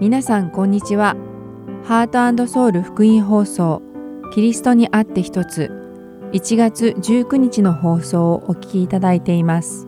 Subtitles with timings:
[0.00, 1.14] 皆さんこんにちは。
[1.84, 3.82] ハートソウル福音放送
[4.32, 5.70] キリストにあって一つ
[6.32, 9.86] 1月19日の放送をお聞きいただいています。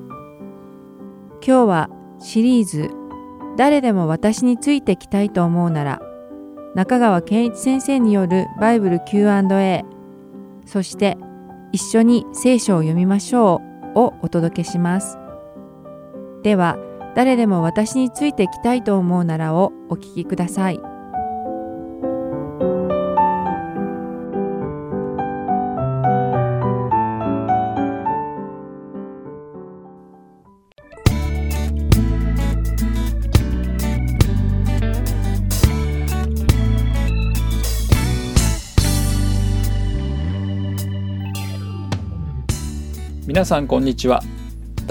[1.41, 1.91] 今日は
[2.21, 2.91] シリーズ
[3.57, 6.03] 誰でも私についてきたいと思うなら
[6.75, 9.83] 中川健一先生によるバイブル Q&A
[10.67, 11.17] そして
[11.73, 13.63] 一緒に聖書を読みましょ
[13.95, 15.17] うをお届けします。
[16.43, 16.76] では
[17.14, 20.80] 誰でも私についてきたいと思うならをお聞きください。
[43.24, 44.20] 皆さんこんにちは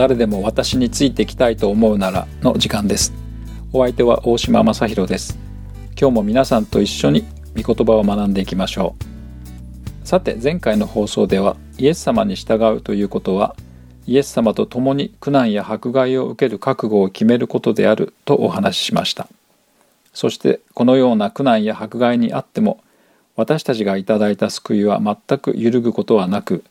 [0.01, 3.13] 誰でも私についてきたいと思うならの時間です。
[3.71, 5.37] お相手は大島正弘です。
[5.95, 7.23] 今日も皆さんと一緒に
[7.55, 8.95] 御言葉を学んでいきましょ
[10.03, 10.07] う。
[10.07, 13.55] さて前回の放送ではイエス様に従うということは
[14.07, 19.27] イエス様と共に苦難や迫害を受ける覚悟を決めることであるとお話ししました。
[20.15, 22.83] そしてこのような苦難や迫害にあっても
[23.35, 26.63] 私たちがいただいた救いは全く揺るぐことはなく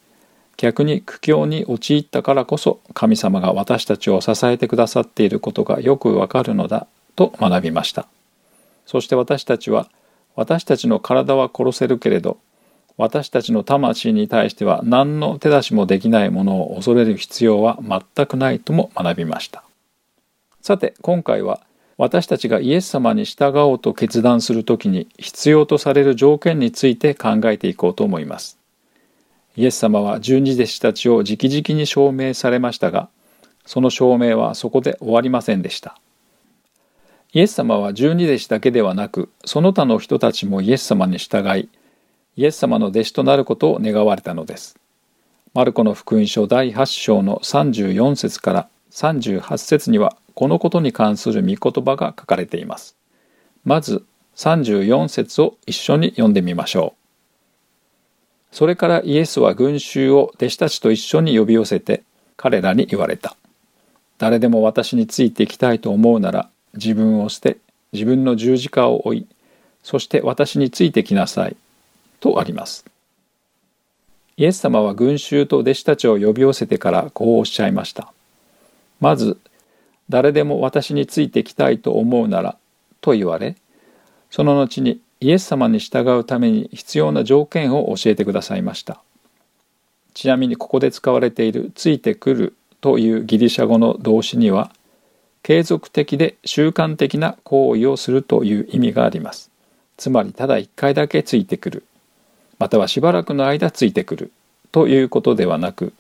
[0.61, 8.07] 逆に苦境に陥ったからこそ神様が私たちを支えてくださっていることがよくわかるのだと学びました。
[8.85, 9.89] そして私たちは
[10.37, 12.37] 私たちの体は殺せるけれど
[12.99, 19.65] 私たちの魂に対しては何の手出しもできないものを恐れる必要は全くないとも学びました。
[20.61, 21.63] さて今回は
[21.97, 28.60] 私たちがイエス様に従おうと決断するときに必要とされる条件について考えていこうと思います。
[29.57, 33.09] イエス様は十二弟子たちを直々に証明されましたが
[33.67, 35.99] その証明はそこで終わりませんでした。
[37.33, 41.69] イエス様は十二弟子だけではなくその他の人たちもイエス様に従い
[42.37, 44.77] イエス様の弟子となることを願われたのです。
[45.53, 52.97] マルコの福音書第8章の34節から38節にはこのことに関する御言葉が書かれています。
[53.65, 54.05] まず
[54.37, 57.00] 34節を一緒に読んでみましょう。
[58.53, 62.03] それからイエスは群衆を弟子たちと一緒に呼び寄せて
[62.37, 63.37] 彼らに言われた。
[64.19, 67.59] 誰でも私についていきたいと思うなら自分を捨て
[67.93, 69.27] 自分の十字架を追い
[69.83, 71.57] そして私についてきなさい
[72.21, 72.85] とあります。
[74.37, 78.13] イエス様は群衆と弟子たちを呼び寄せてからこうおっしゃいました。
[79.01, 79.39] まず
[80.11, 82.57] 誰でも私についてきたいと思うなら
[83.01, 83.57] と言われ
[84.31, 89.03] その後にイエス様に従うために必要な条件を教えてくださいました。
[90.15, 94.73] ちなみにここで使われている「ついてくる」というギリシャ語の動詞には
[95.43, 99.51] 継続的で習慣的な行為をするという意味があります。
[99.97, 101.85] つまりただ一回だけついてくる
[102.59, 104.33] またはしばらくの間ついてくる
[104.73, 105.93] ということではなく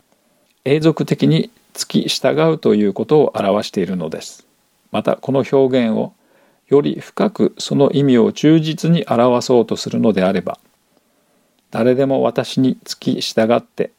[0.64, 4.47] 永続的に付き従うということを表しているのです。
[4.92, 6.12] またこの表現を
[6.70, 10.58] より深くその意味を忠実に表そうとするのであれば
[11.70, 13.91] 誰でも私に付き従って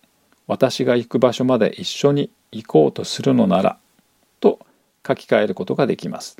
[0.48, 3.78] 私が行く場所まで一緒に行こうとするのなら
[4.40, 4.60] と
[5.08, 6.38] 書き換えることができます。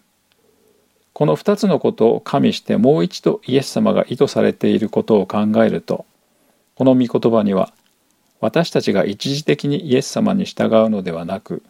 [1.14, 6.06] この2つのことを加味してもう一度イエス様が意図されていることを考えると
[6.76, 7.74] この御言葉には
[8.40, 11.64] 私たちが一時的にイエス様に従うのではなく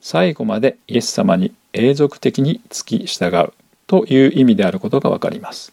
[0.00, 3.52] 最後までイエス様に永続的に付き従う
[3.90, 5.72] という意味であることがわかります。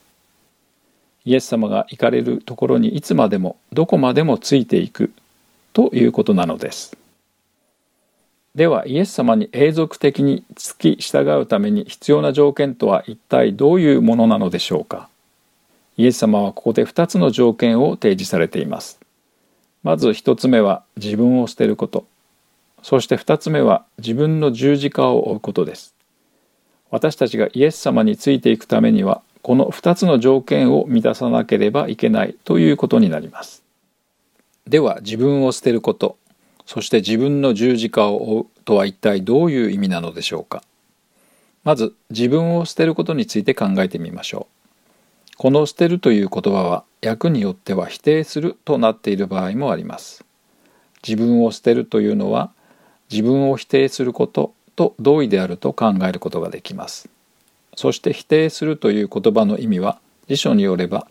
[1.24, 5.12] イエス様が行かれるところにいつまでもどこまでもついていく
[5.72, 6.98] ということなのです。
[8.56, 15.10] ではイエス様に永続的に付き従うために必要な条件とは一体どういうものなのでしょうか
[15.96, 19.00] イエス様はここで2つの条件を提示されています。
[19.84, 22.08] まず1つ目は自分を捨てること。
[22.82, 25.97] そして2つ目は自分の十字架を追うことです。
[26.90, 33.64] 私たちがイエス様についていくためにはこの2つの条件を満たさなければいけないということになります。
[34.68, 36.18] では自分を捨てること
[36.66, 40.62] そして自分の十字架を追うとは一体どういう意味なのでしょうか
[41.64, 44.58] まず自分を捨てることについて考えてみましょう。
[45.38, 50.26] この捨てるという言葉は訳によっては否定するとなっている場合もあります。
[51.08, 52.52] 自分を捨てるというのは
[53.10, 57.10] 自分を否定することと同意であると考えることができます。
[57.76, 61.08] そして否定するという言葉の意味は辞書によれば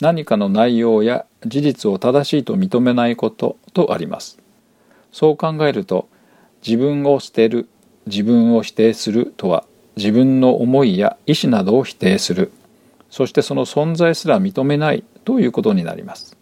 [0.00, 4.38] 何かの内容や事実を正しいと認めないこととあります。
[5.10, 6.08] そう考えると
[6.64, 7.68] 自分を捨てる
[8.06, 9.64] 自分を否定するとは
[9.96, 12.52] 自分の思いや意思などを否定する
[13.10, 16.36] そしてその存在すら認めないということになります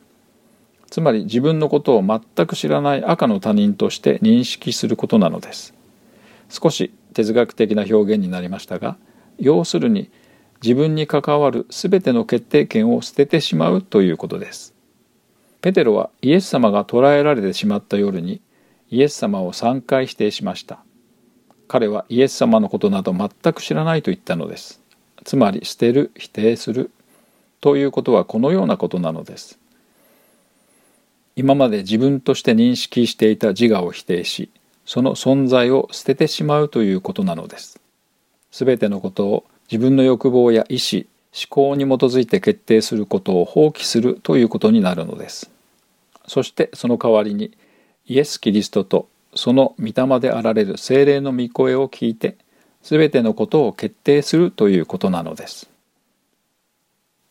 [0.91, 5.75] つまり自分のことを全く知らない赤の他人として認識することなのです
[6.49, 8.97] 少し哲学的な表現になりましたが
[9.39, 10.11] 要するに
[10.63, 14.75] 自分に関わる全ての決定権を捨ててしまうということです。
[15.61, 18.41] ペテロはイエス様が捕らえられてしまった夜に
[18.91, 20.79] イエス様を3回否定しました。
[21.69, 24.81] 彼はイエス様のことなど全く知らないと言ったのです。
[25.25, 26.91] つまり捨てる否定する
[27.61, 29.59] ということはこのようなことなのです。
[31.35, 34.51] 今まで自分として認識していた自我を否定し
[34.87, 37.81] その存在を捨ててしまうということなのです。
[38.51, 45.51] すべてのことを自分の欲望や意志思考に基づいて決定することを放棄するということになるのです。
[46.27, 47.53] そしてその代わりに
[48.07, 52.37] イエス・キリストとその御霊であられる精霊の御声を聞いて
[52.83, 55.69] すべてのことを決定するということなのです。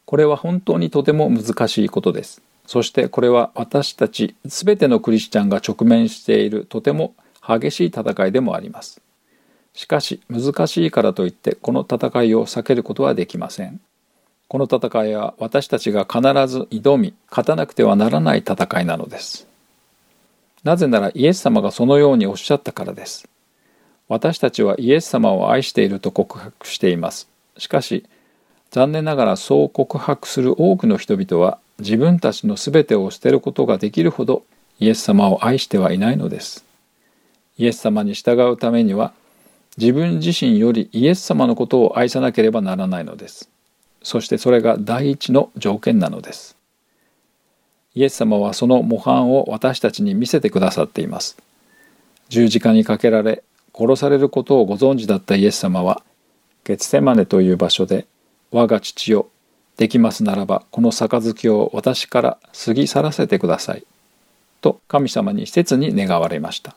[0.05, 2.41] これは本当にとても難しいことです。
[2.67, 7.15] そしてこれは私たちすべてのクリスチャンが直面しているとても
[7.47, 9.01] 激しい戦いでもあります。
[9.73, 13.79] しかし難しいからといってこの戦いを避けることはできません。
[14.47, 19.47] この戦いは私たちが必ず挑み勝たなくてはならない戦いなのです。
[20.63, 23.27] なぜならイエス様がそのようにおっしゃったからです。
[24.07, 27.27] 私たちはイエス様を愛していると告白しています。
[27.57, 28.05] しかし
[28.71, 34.43] 残念ながらそう告白する多くの人々は自分たちの全てを捨てることができるほど
[34.79, 36.65] イエス様を愛してはいないのです。
[37.57, 39.13] イエス様に従うためには
[39.77, 43.49] 自分自身よりイエス様のことを愛さなければならないのです。
[44.03, 46.55] そしてそれが第一の条件なのです。
[47.95, 51.37] イエス様はその模範を私たちに見せてくださっています。
[52.29, 53.43] 十字架にかけられ
[53.73, 56.03] 殺されることをご存知だったイエス様は
[56.63, 58.07] ゲツセマネという場所で
[58.51, 59.27] 我が父よ
[59.77, 63.85] できますならばこの杯を私から過ぎ去らせてください。
[64.61, 66.75] と神様に切に願われました。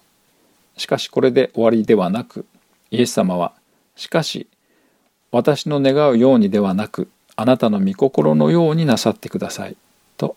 [0.79, 2.47] しかしこれで終わりではなく
[2.91, 3.53] イエス様は
[3.97, 4.47] しかし
[5.31, 9.77] 私の願うようにではなくあなたの御心のようになさってください
[10.17, 10.37] と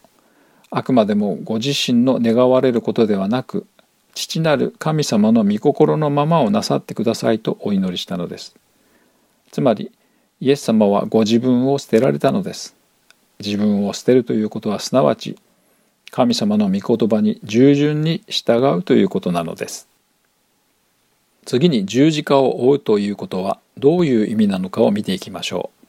[0.70, 3.66] あくまでもご自身の願われることではなく
[4.14, 8.56] 父なる神様の御心のままをなさってくださいとお祈りしたのです。
[9.52, 9.92] つまり
[10.40, 12.76] イエス様はご自分を捨てられたのです。
[13.40, 15.38] 自分を捨てるということはすなわち
[16.12, 19.88] 神様の御言葉に従順に従うということなのです。
[21.46, 25.82] 次に十字架を追うということはどういう意味なのかを見ていきましょう。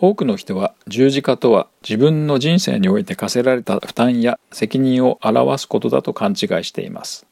[0.00, 7.26] 多くの人は十字架とは自分の人生において課せられた負担や責任を表すことだと勘違いしています。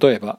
[0.00, 0.38] 例えば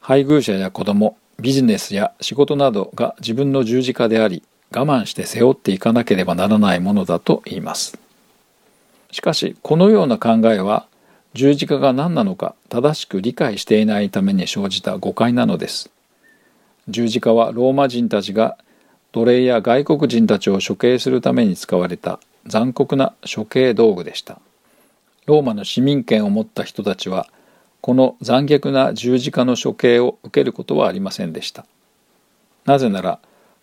[0.00, 4.42] 配偶者や子供ビジネスや仕事などが自分の十字架であり
[4.72, 7.98] 我慢して背負っていかなければならないものだと言います。
[9.10, 10.86] しかしこのような考えは
[11.34, 15.90] 十字架が何なのか正しく理解していないために生じた誤解なのです。
[16.88, 18.56] 十字架はローマ人たちが
[19.12, 24.40] 奴隷や外国人たちを処刑するために使われた残酷な処刑道具でした。
[25.26, 27.28] ローマの市民権を持った人たちは
[27.82, 31.66] この残虐な十字架の処刑を受けることはありませんでした。
[32.64, 33.18] なぜなら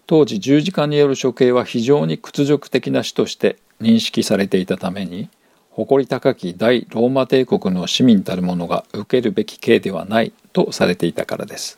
[0.07, 5.29] 当時十字架による処刑は非常に屈辱的な死として認識されていたために
[5.75, 11.77] 誇り高き大ローマ帝国の市民たる者が受けるべき刑ではないとされていたからです。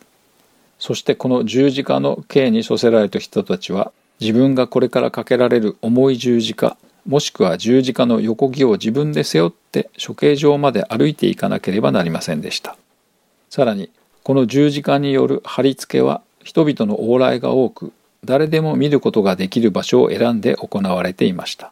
[0.77, 6.77] そしてこの十字架の刑に処せられた人たちは自分がこれからかけられる重い十字架
[7.07, 12.77] もしくは十字架の横木を自分で背負って処刑場まで歩いていかなければなりませんでした。
[13.49, 13.89] さらに
[14.21, 17.91] この十字架による貼り付けは人々の往来が多く
[18.23, 21.71] 誰でも見ることができる場所を選んで行われていました。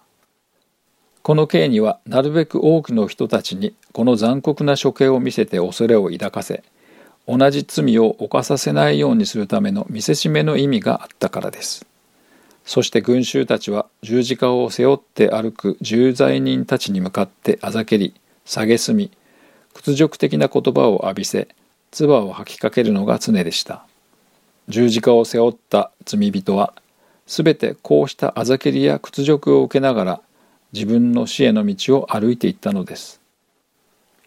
[1.25, 6.63] この刑にはなるべく多くの人たちにこの残酷な処刑を見せて恐れを抱かせ
[7.27, 11.87] 同じ罪を犯させないようにするための見せしめの意味があったからです。
[12.63, 18.13] そして群衆たちは十字架を背負って歩く重罪人たちに向かってあざけり
[18.45, 19.09] 蔑み
[19.73, 21.47] 屈辱的な言葉を浴びせ
[21.89, 23.83] 唾を吐きかけるのが常でした。
[24.67, 26.75] 十字架を背負った罪人は
[27.25, 30.21] すべてこうしたあざけりや屈辱を受けながら
[30.75, 33.21] 自分の死への道を歩いていったのです。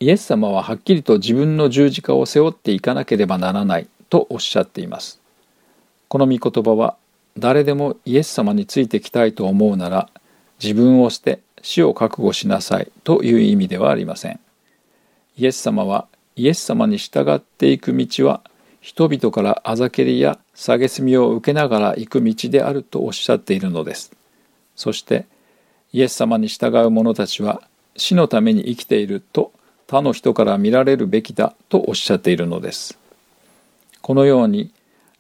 [0.01, 5.21] イエス様ははっきりと自分の十字架を背負っていかなければならないとおっしゃっています。
[6.09, 6.97] この御言葉は
[7.37, 10.09] 誰でもイエス様についてきたいと思うなら
[10.63, 14.41] 自分を捨て死を覚悟しなさいという意味ではありません。
[15.37, 18.41] イエス様はイエス様に従っていく道は
[18.81, 24.13] 人々からあざけりや蔑みを受けながら行く道であるとおっしゃっているのです。
[24.77, 25.27] そして
[25.93, 27.63] イエス様に従う者たちは
[27.97, 29.53] 死のために生きていると
[29.87, 32.99] 他の人から見られるべきだとおっしゃっているのです。
[34.03, 34.71] このように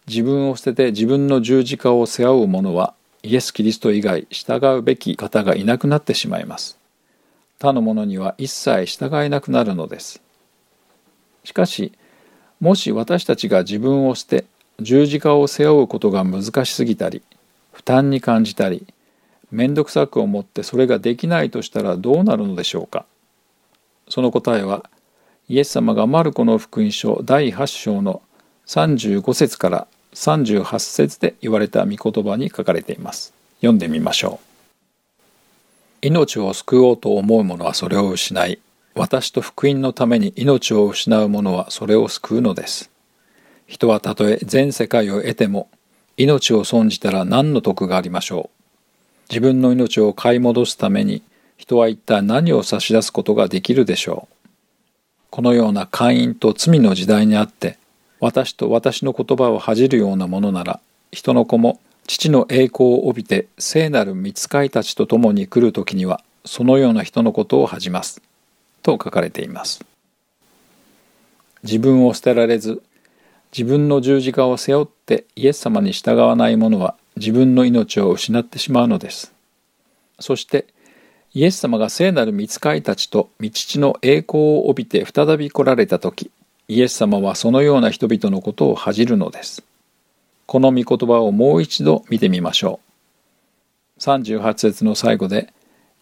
[0.07, 6.79] 自分を捨てて自分の十字架を背負う者はイエス・キリスト以外従うべき方がいなくなってしまいます。
[7.59, 10.23] 他の者には一切従えなくなるのです。
[11.45, 11.93] しかし、
[12.61, 14.45] もし私たちが自分を捨て
[14.81, 17.23] 十字架を背負うことが難しすぎたり、
[17.73, 18.87] 負担に感じたり、
[19.51, 23.07] 面倒くさく思ってそれができないとしたらどうなるのでしょうか？
[24.09, 24.89] その答えは、
[25.49, 28.23] イエス様がマルコの福音書第8章の
[28.67, 33.33] 35節から38節で言われた御言葉に書かれています。
[33.61, 34.47] 読んでみましょう。
[36.01, 38.61] 命を救おうと思う者はそれを失い、
[38.95, 42.91] 私と福音のために命を失う者はそれを救うのです。
[43.67, 45.69] 人はたとえ全世界を得ても、
[46.17, 48.58] 命を損じたら何の得がありましょう？
[49.29, 51.23] 自分の命を買い戻すために、
[51.57, 54.49] 人は一体何を差し出すことができるでしょう。
[55.31, 57.79] このような会員と罪の時代にあって、
[58.21, 60.81] 私と私の言葉を恥じるようなものなら
[61.13, 68.21] 人の子も父の栄光を帯びて聖なる御使いたちと共に来る時にはそのような人のことを恥じます
[68.83, 69.85] と書かれています
[71.63, 72.83] 自分を捨てられず
[73.53, 79.33] 自分の十字架を背負ってイエス様に従わない者は自分の命を失ってしまうのです
[80.19, 80.67] そして
[81.35, 86.31] イエス様が聖なる御使いたちと御父の栄光を帯びて再び来られた時
[86.71, 89.65] イエス様はそのような人々のことを恥じるのです。
[90.45, 92.79] この御言葉をもう一度見てみましょ
[93.99, 94.01] う。
[94.01, 95.53] 38節の最後で、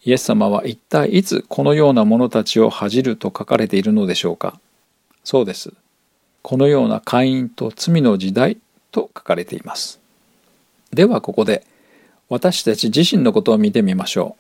[0.05, 4.59] イエス様は一体いつこのような者たちを恥じると書かれているのでしょうか
[5.23, 5.73] そうです。
[6.43, 8.59] このような会員と罪の時代
[8.91, 10.01] と書かれています。
[10.93, 11.67] ではここで
[12.29, 14.37] 私たち自身のことを見てみましょ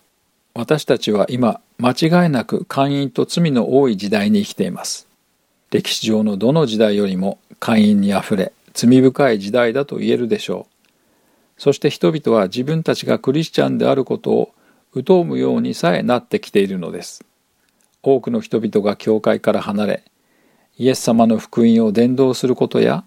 [0.55, 0.59] う。
[0.59, 5.07] 私たちは今間違いなく会員と罪の多い時代に生きています。
[5.71, 10.91] 歴史上のどの時代よりも会員にあふれ罪深い時代だと言えるでしょう
[11.59, 14.53] そして人々は自分たちがクリスチャンであることを
[14.95, 17.25] 疎むようにさえなってきているのです
[18.03, 20.05] 多くの人々が教会から離れ
[20.79, 23.05] イエス様の福音を伝道することや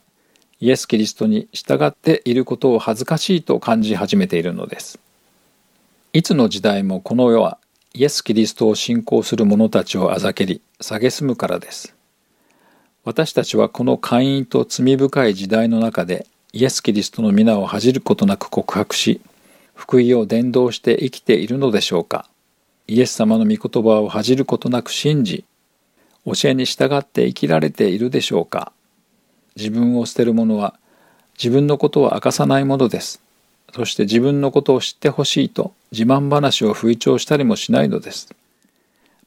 [0.61, 4.99] イエス・キリストに従っていることを恥ずかしいと感じ始めているのです。
[6.11, 7.57] いつの時代もこの世は
[7.93, 11.95] イエス・キリストを信仰する者たちをあざけり蔑むからです。
[13.05, 19.21] 私たちはこの会員と罪深い時代の中でイエス・キリストの皆を恥じることなく告白し
[19.75, 22.29] 福音を伝道して生きているのでしょうか。
[22.87, 25.45] イエス様の御言葉を恥じることなく信じ
[26.25, 28.73] 教えに従って生きられているでしょうか。
[29.59, 30.73] 自分を捨てる者は
[31.37, 33.21] 自分のことを明かさないものです
[33.75, 38.33] そして自分のことを知ってほしいと自慢話を吹聴したりもしないのです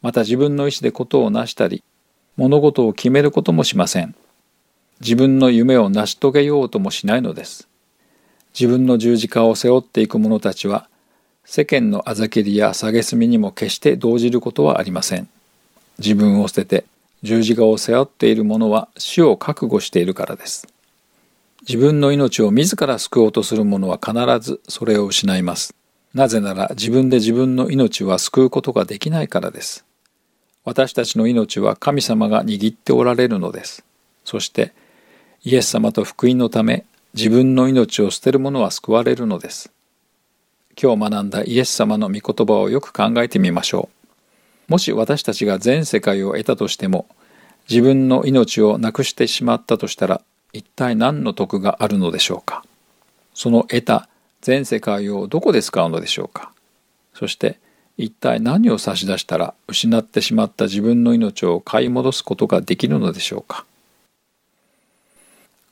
[0.01, 1.85] また自分の意思でことを成したり
[2.37, 4.15] 物事を決めることもしません。
[5.01, 7.69] 自分の夢を成し遂げようともしないのです。
[8.59, 10.89] 自分の十字架を背負っていく者たちは、
[11.45, 15.29] 世間のあざけりや蔑みにも決して動じることはありません。
[15.99, 16.85] 自分を捨てて
[17.23, 20.67] 十字架を背負っている者は死を覚悟しているからです。
[21.63, 25.75] 自分の命を自ら救おうとする者は必ずそれを失います。
[26.13, 29.85] なぜなら自分で自分の命は救うことができないからです。
[30.65, 33.85] 私たちの命は神様が握っておられるのです。
[34.25, 34.73] そして
[35.45, 39.73] イエス様と福音のため自分の命を捨てる者は救われるのです。
[40.81, 44.02] 今日学んだイエス様の御言葉をよく考えてみましょう。
[44.69, 47.07] もし私たちが全世界を得たとしても
[47.69, 52.65] 自分の命をなくしてしまったとしたら一体何の得があるのでしょうか？
[53.35, 54.09] その得た
[54.41, 56.53] 全世界をどこで使うのでしょうか？
[57.15, 57.59] そして
[57.99, 63.65] 一体何を差し出したら失ってしまった自分の命を買い戻すことができるのでしょうか？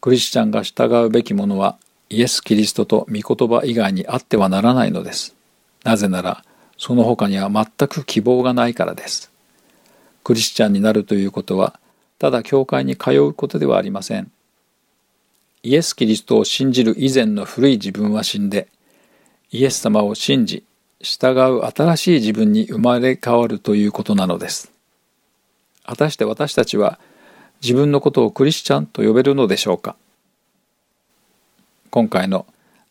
[0.01, 1.77] クリスチャンが従うべきものは
[2.09, 5.35] イエス・キリストと御言葉以外にあってはならないのです。
[5.85, 6.45] なぜなら
[6.81, 9.31] その他には全く希望がないからです。
[10.25, 11.79] クリスチャンになるということは
[12.19, 14.33] ただ教会に通うことではありません。
[15.63, 18.67] イエス・キリストを信じる以前の古い自分は死んで
[19.53, 20.65] イエス様を信じ
[21.03, 24.73] 従う新しい自分に生まれ変わるということなのです。
[25.85, 26.99] 果たして私たちは
[27.63, 29.97] 自分のことをクリスチャンと呼べるのでしょうか
[31.91, 32.47] 今回の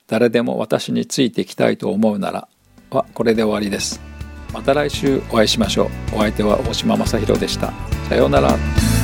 [0.05, 2.47] 誰でも私についていきたいと思うなら
[2.91, 4.01] はこれで終わりです。
[4.53, 6.15] また来週お会いしましょう。
[6.15, 7.71] お相手は大島正弘でした。
[8.09, 8.98] さようなら。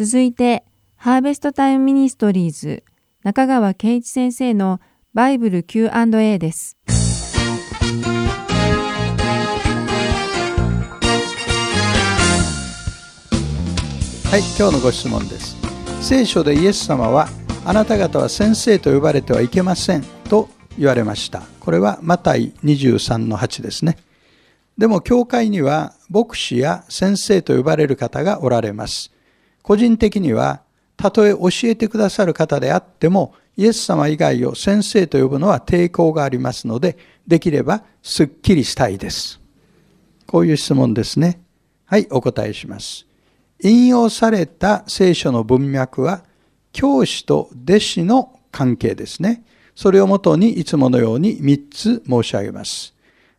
[0.00, 2.84] 続いて、ハーベストタイムミニストリーズ
[3.24, 4.80] 中川健一先生の
[5.12, 6.76] バイブル Q&A です。
[14.30, 15.56] はい、今日のご質問です。
[16.00, 17.26] 聖書でイエス様は
[17.64, 21.42] あなた方は先生と呼ばれてはいけませんと言われました。
[21.58, 23.98] これはマタイ23の8ですね。
[24.78, 29.10] でも教会には牧師や先生と呼ばれる方がおられます。
[29.68, 30.62] 個人的には、
[30.96, 39.42] たとえ教えてくださる方であっても、イエス様以外を先生と呼ぶのは抵抗がありますので、できればすっきりしたいです。
[40.26, 41.42] こういう質問ですね。
[41.84, 43.04] はい、お答えします。
[43.62, 46.24] 引用された聖書の文脈は、
[46.72, 49.44] 教師と弟子の関係ですね。
[49.74, 52.94] それをもとにいつものように3つ申し上げます。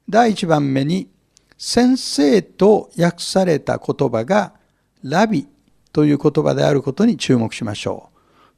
[0.07, 1.09] 第1番目に、
[1.57, 4.53] 先生と訳された言葉が、
[5.01, 5.47] ラビ
[5.91, 8.09] という言葉であることに注目しましょ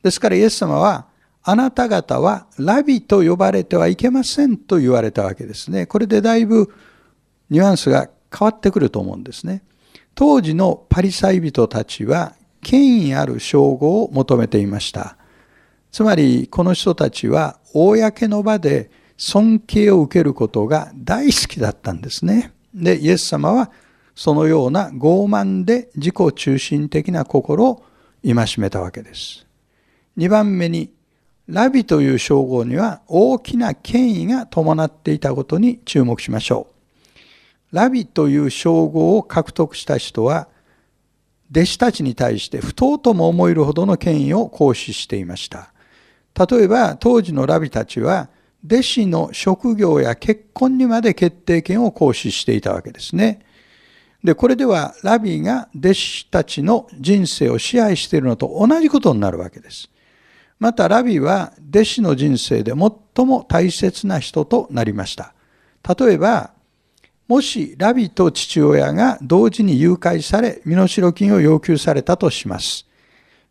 [0.02, 0.04] う。
[0.04, 1.08] ですからイエス様は、
[1.44, 5.88] あなた方はラビと呼ばれてはいけませんと言われたわけですね。
[5.88, 6.72] これでだいぶ
[7.50, 9.64] ニュアンスが変わってくると思うんですね。
[10.14, 15.18] 当時のパリサイ人たちは権威ある称号を求めていました。
[15.92, 22.54] つまりこの人たちは公の場で尊敬を受けることが大好きだったんですね。
[22.74, 23.72] で、イエス様は
[24.22, 27.84] そのような傲慢で自己中心的な心を
[28.24, 29.48] 戒めたわけです。
[30.16, 30.94] 2番目に、
[31.48, 36.68] ラビという称号には大きな権威が伴っていたことに注目しましょ
[37.72, 37.76] う。
[37.76, 40.50] ラビという称号を獲得した人は、
[41.50, 45.74] 弟子たちに対して不当とも思えるほどの権威を行使していました。
[46.48, 48.30] 例えば当時のラビたちは
[48.64, 53.40] 弟子の職業や結婚にまで決定権を行使していたわけですね。
[54.24, 59.90] で、これではラビが弟子たちの人生を支配しているのと同じことになるわけです。
[60.60, 65.34] またラビは弟子の人生で最も大切な人となりました。
[65.98, 66.52] 例えば、
[67.28, 72.86] もしラビと父親が同時に誘拐され、身代金を要求されたとします。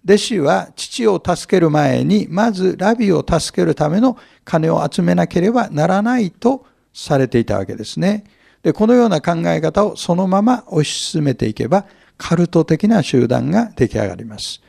[0.04, 8.24] 弟子は父を助ける前に、まずラビを助けるための金を集めなければならないとされていたわけですね。
[8.62, 11.86] で、このような考え方をそのまま推し進めていけば、
[12.18, 14.60] カルト的な集団が出来上がります。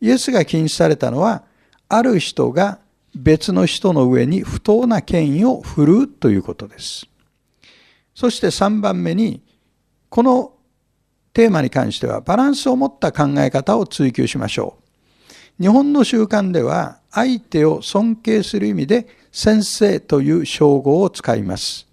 [0.00, 1.44] イエスが禁止されたのは、
[1.88, 2.78] ある人が
[3.14, 7.06] 別の人の上に不当な権威を振るうということです。
[8.14, 9.42] そして3番目に、
[10.08, 10.52] この
[11.34, 14.78] テーマに関してはバランスを持った考え方を追求しましょ
[15.58, 15.62] う。
[15.62, 21.86] 日本の習慣では相手を尊敬する意味で先生という称号を使います。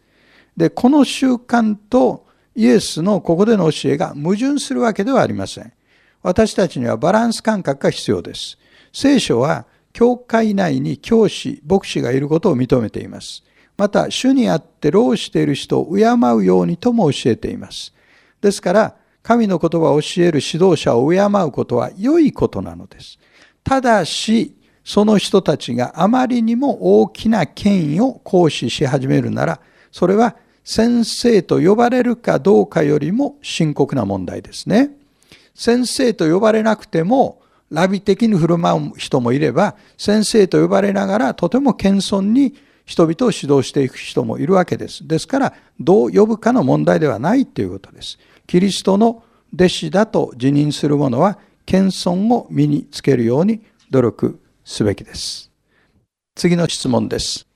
[0.62, 5.74] で、この習慣とイエスのここでの教えが矛盾するわけではありません。
[6.22, 8.60] 私たちにはバランス感覚が必要です。
[8.94, 13.44] 聖書は教会内に教師、牧師がいることを認めています。
[13.76, 16.04] また、主にあって労している人を敬
[16.36, 17.92] うようにとも教えています。
[18.40, 23.18] ですから、神の言葉を教える指導者を敬うことは良いことなのです。
[23.64, 29.60] ただし、その人たちがあまりにも大きな権威を行使し始めるなら、
[29.92, 34.92] それは先生と呼ばれるかどうかよりも深刻な問題ですね。
[35.56, 42.54] 先生と呼ばれなくても、ラビ的に振る舞う人もいれば、先生と呼ばれながらとても謙遜に
[42.86, 45.08] 人々を指導していく人もいるわけです。
[45.08, 48.20] ですから、どう呼ぶかの問題ではないということです。
[48.48, 55.52] キリストの弟子だと自認する者は、謙遜を身につけるように努力すべきです。
[56.36, 57.51] 次の質問です。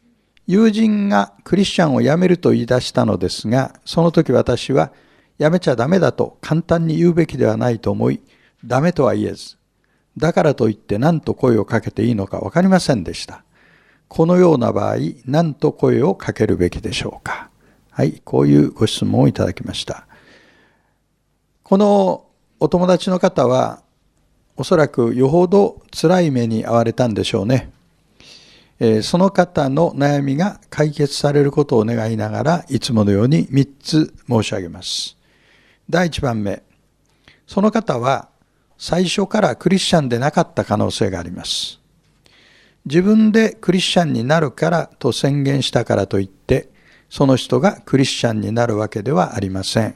[0.48, 4.92] 友人がクリスチャンを辞めると言い出したのですが、その時私は
[5.40, 8.22] 辞めちゃダメだと簡単に言うべきではないと思い、
[8.64, 9.58] ダメとは言えず、
[10.18, 13.44] だからといって何と声をかけていいのか分かりませんでした。
[14.08, 17.50] このような場合、何と声をかけるべきでしょうか。
[17.90, 20.06] はい、こういうご質問をいただきました。
[21.64, 22.26] この
[22.60, 23.82] お友達の方は、
[24.58, 27.72] おそらくよほど辛い目に遭われたんでしょうね。
[29.04, 35.18] その方の悩みが解決されることを願いながらいつものように3つ申し上げます。
[35.90, 36.62] 第1番目、
[37.48, 38.30] その方は
[38.78, 41.80] 最初からクリスチャンでなかった可能性があります。
[42.86, 46.70] 自分でクリスチャンになるからと宣言したからといって、
[47.10, 49.96] その人がクリスチャンになるわけではありません。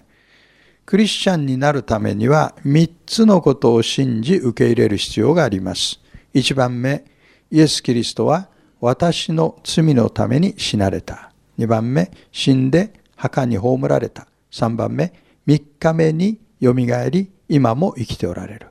[0.86, 6.00] クリスチャンになるためには3つのことを信じ受け入れる必要があります。
[6.34, 7.04] 1番目、
[7.52, 8.48] イエス・キリストは
[8.82, 11.32] 私の罪のために死なれた。
[11.58, 14.28] 2番目、死んで墓に葬られた。
[14.52, 15.14] 3番目、
[15.48, 18.68] 3日目によみがえり、今も生きておられる。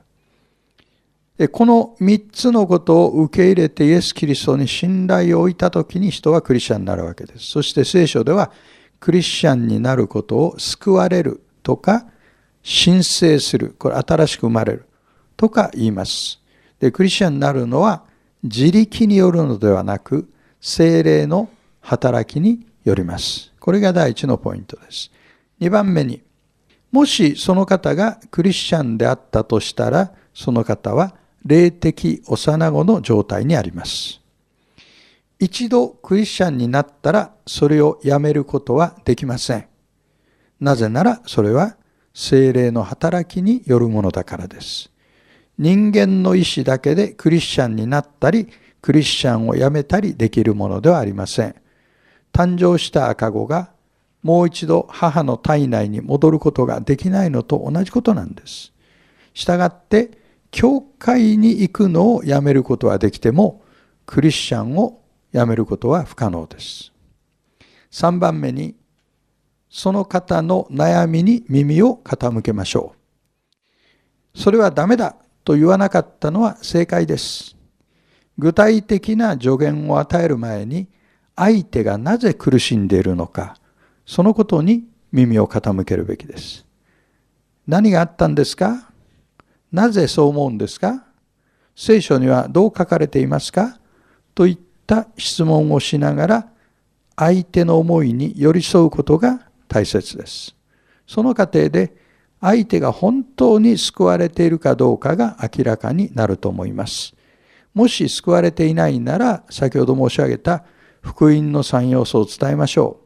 [1.51, 7.45] この3つのことを受け入れてイエス・キリストに信頼を置いたときに人はクリスチャンになるわけです。
[7.45, 8.51] そして聖書では
[8.99, 12.07] クリスチャンになることを救われるとか
[12.61, 13.73] 申請する。
[13.79, 14.85] これ新しく生まれる
[15.37, 16.41] とか言います。
[16.81, 18.03] で、クリスチャンになるのは
[18.43, 20.29] 自力によるのではなく、
[20.61, 21.49] 精霊の
[21.81, 23.51] 働きによります。
[23.59, 25.11] これが第一のポイントです。
[25.59, 26.21] 二番目に、
[26.91, 34.21] もしその方がクリスチャンであったとしたら、その方は霊的幼子の状態にあります。
[35.37, 39.67] 一度クリスチャンになったら、それをやめることはできません。
[40.59, 41.75] なぜなら、それは
[42.13, 44.88] 精霊の働きによるものだからです。
[45.59, 48.47] 人間の意志だけでクリスチャンになったり、
[48.81, 51.55] クリスチャンをやめたりできるものではありません。
[52.31, 53.69] 誕生した赤子が
[54.23, 58.71] もう一度母の体内に戻ることができないのと同じことなんです。
[59.33, 60.17] したがって、
[60.49, 63.61] 教会に行くのをやめることはできても、
[64.05, 65.01] クリスチャンを
[65.33, 66.93] やめることは不可能です。
[67.91, 68.75] 3番目に、
[69.69, 74.39] その方の悩みに耳を傾けましょう。
[74.39, 77.55] それはダメだと言わなかったのは正解です。
[78.37, 80.87] 具体的な助言を与える前に、
[81.35, 83.55] 相手がなぜ苦しんでいるのか、
[84.05, 86.65] そのことに耳を傾けるべきです。
[87.67, 88.91] 何があったんですか？
[89.71, 91.05] なぜそう思うんですか？
[91.75, 93.79] 聖書にはどう書かれていますか？
[94.35, 96.47] といった質問をしながら、
[97.15, 100.55] 相手の思いに寄り添うことが大切です。
[101.05, 101.98] その過程で
[102.41, 107.13] 相手が本当に救われているかどうかが明らかになると思います。
[107.73, 110.63] もし救われていないなら、先ほど申し上げた
[111.01, 113.01] 福音の3要素を伝えましょ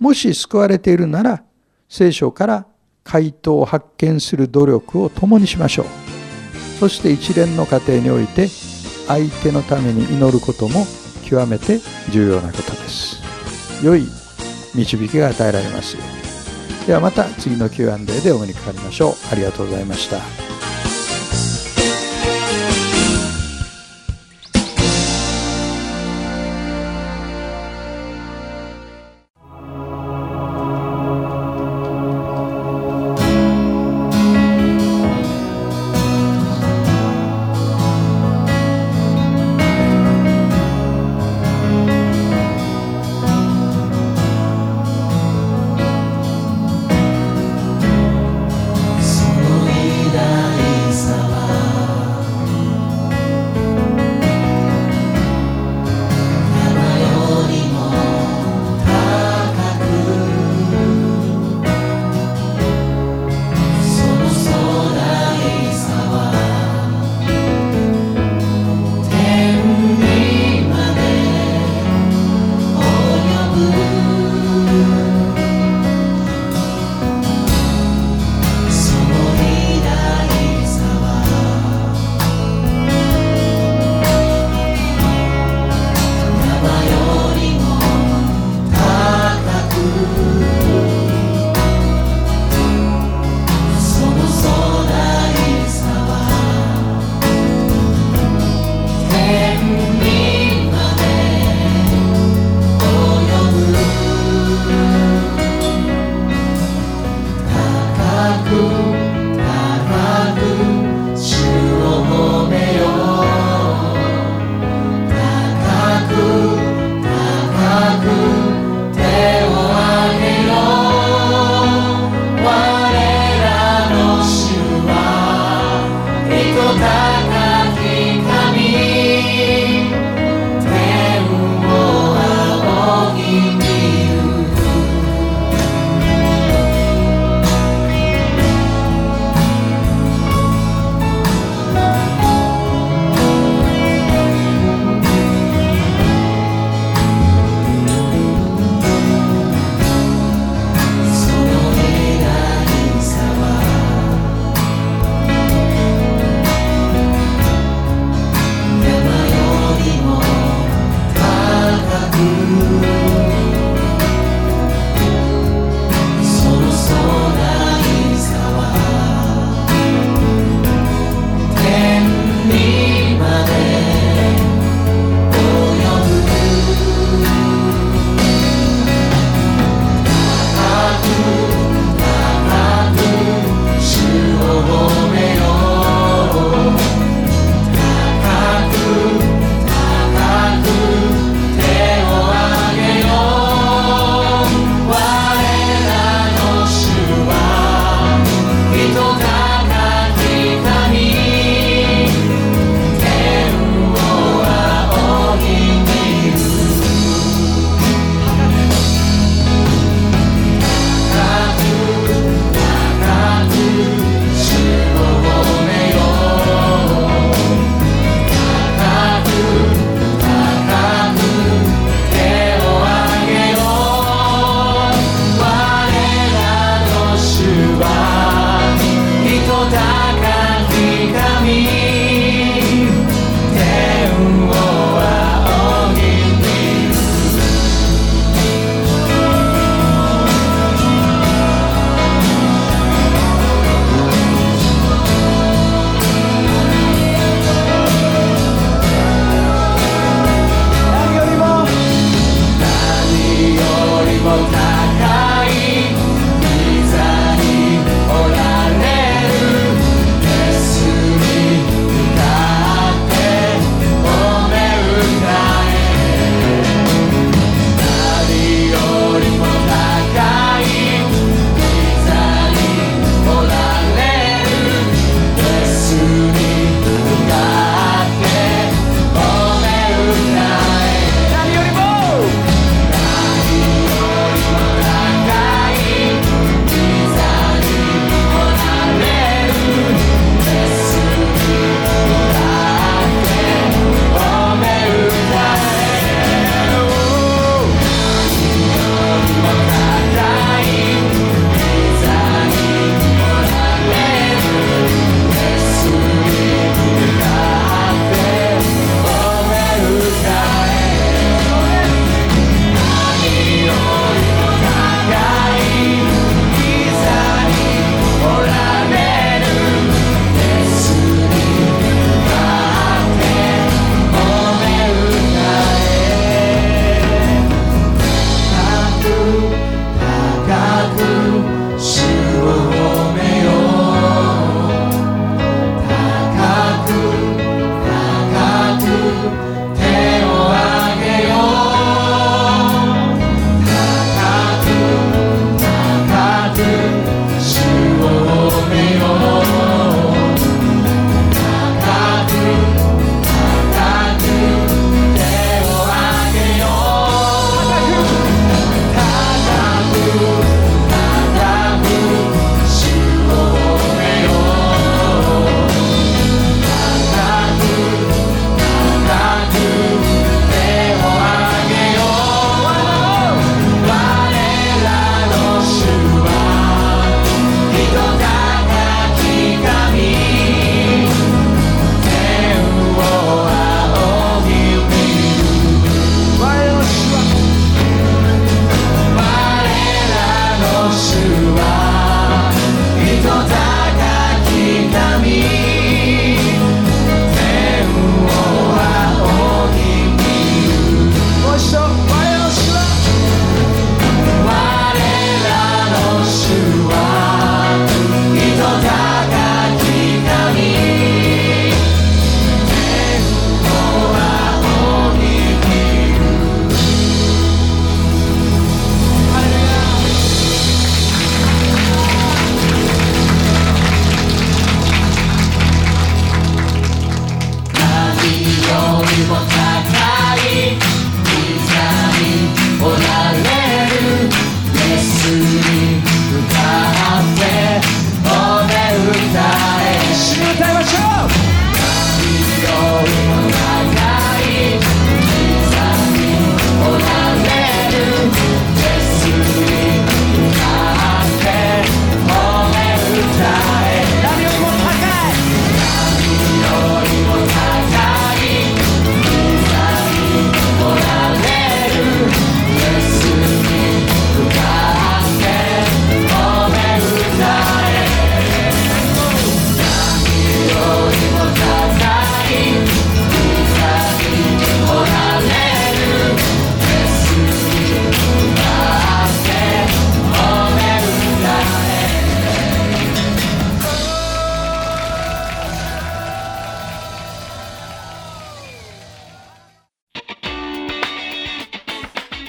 [0.00, 0.04] う。
[0.04, 1.42] もし救われているなら、
[1.88, 2.66] 聖書から
[3.02, 5.86] 回答を発見する努力を共にしましょう。
[6.78, 8.48] そして一連の過程において、
[9.08, 10.84] 相手のために祈ることも
[11.24, 13.16] 極めて重要なことです。
[13.82, 14.06] 良い
[14.74, 16.17] 導きが与えられますように。
[16.88, 19.12] ではまた次の Q&A でお目にかかりましょう。
[19.30, 20.22] ありがとうございました。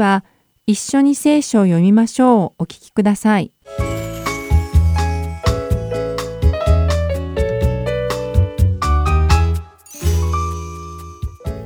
[0.00, 0.24] は
[0.66, 3.52] 一緒に聖書を読みましょうお聞きください。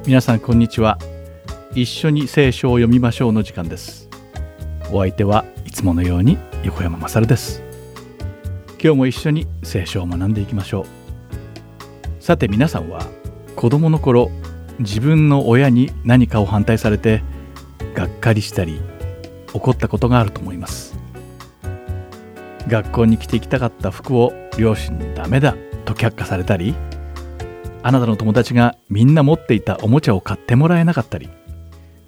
[0.06, 0.98] 皆さんこんにちは。
[1.74, 4.10] 一緒に聖書を読みましょうの時間です。
[4.92, 7.62] お相手はいつものように横山まさるです。
[8.82, 12.22] 今日も一緒に聖書を学んでいきましょう。
[12.22, 13.00] さて皆さんは
[13.56, 14.30] 子供の頃
[14.78, 17.22] 自分の親に何かを反対されて
[17.94, 18.80] がっかりしたり
[19.52, 20.98] 怒ったことがあると思います。
[22.68, 26.74] 学校に着ていきたかった服を両親にダメだと却下されたり
[27.82, 31.28] あなたの友達がみんな持っていたおもちゃを買ってもらえなかったり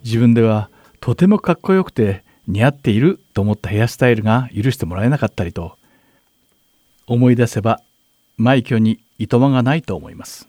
[0.03, 0.71] 自分では
[1.01, 5.77] とてもかっこよくて似合っていると思ったヘアスタイルが許してもらえなかったりと
[7.07, 7.81] 思い出せば
[8.39, 10.49] 枚挙にいとまがないと思います。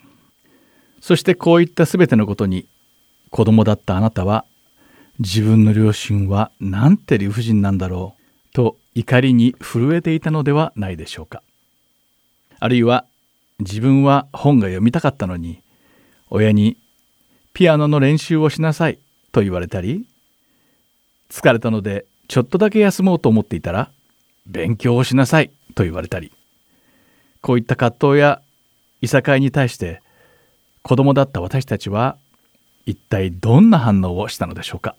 [1.02, 2.66] そしてこういった全てのことに
[3.30, 4.46] 子供だったあなたは
[5.20, 8.16] 自分の両親はなんて理不尽なんだろ
[8.52, 11.42] うと怒りに震えていたのではないでしょうか。
[12.60, 13.06] あるいは
[13.60, 15.62] 自分は本が読みたかったのに
[16.30, 16.78] 親に
[17.54, 19.00] ピアノの練習をしなさい
[19.32, 20.06] と言われたり
[21.30, 23.92] 疲れたのでちょっとだけ休もうと思っていたら
[24.46, 26.32] 勉強をしなさいと言われたり
[27.42, 28.42] こういった葛藤や
[29.02, 30.02] いさかいに対して
[30.84, 32.18] 子供だった私たちは
[32.86, 34.96] 一体どんな反応をしたのでしょうか。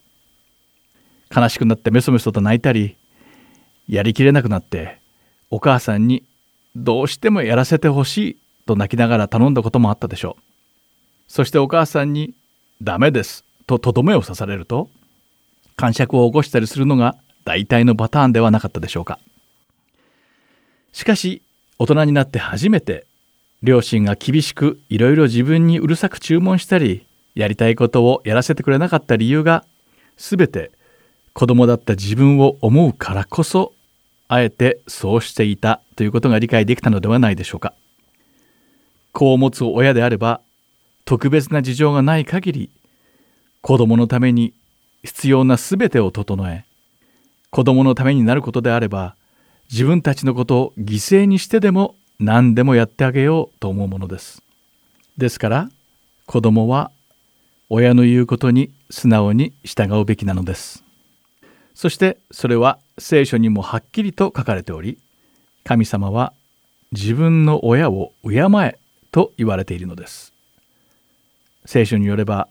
[1.35, 2.97] 悲しくなってメソメソと泣いたり
[3.89, 4.99] やりきれなくなって
[5.51, 6.25] お母さんに
[6.77, 10.43] どうしてもやらせてほしいと泣きながら頼んだこともあったでしょう。
[11.27, 12.35] そしてお母さんに
[12.83, 14.89] 「ダメです」ととどめを刺されると
[15.77, 19.19] 感触を起こしたりするのが大体のパターンではなかったでしょうか。
[20.93, 21.43] しかし
[21.79, 23.07] 大人になって初めて
[23.63, 29.65] 両親が厳しくいろいろ自分にうるさく注文したりやりたいことをやらせてくれなかった理由が
[30.17, 30.71] 全て
[31.39, 33.73] 子供だった自分を思うからこそ
[34.27, 37.75] あえてそうしていたということが理解できたのではないでしょうか。
[39.13, 40.41] 子を持つ親であれば
[41.05, 42.71] 特別な事情がない限り
[43.63, 44.53] 子供のために
[45.05, 46.65] 必要な全てを整え
[47.51, 49.15] 子供のためになることであれば
[49.71, 54.43] 自分たちのことを犠牲にしてでも何でもやってあげようと思うものです。
[55.17, 55.71] ですから
[56.27, 56.91] 子供は
[57.69, 60.88] 親の言うことに素直に従うべきなのです。
[61.79, 64.99] そしてそれは聖書にもはっきりと書かれており
[65.63, 66.33] 神様は
[66.91, 68.81] 自分の親を敬え
[69.13, 70.33] と言われているのです。
[71.67, 72.49] 聖書によれば